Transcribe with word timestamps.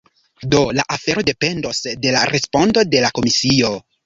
Do 0.53 0.61
la 0.77 0.85
afero 0.95 1.21
dependos 1.27 1.83
de 2.07 2.11
la 2.17 2.25
respondo 2.33 2.87
de 2.97 3.05
la 3.07 3.13
komisio. 3.21 3.73